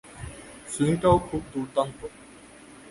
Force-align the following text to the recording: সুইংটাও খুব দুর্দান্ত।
সুইংটাও 0.71 1.17
খুব 1.27 1.41
দুর্দান্ত। 1.53 1.99